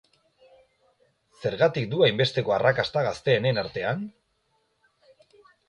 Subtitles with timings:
[1.41, 4.05] Zergatik du hainbesteko arrakasta gazteenen artean?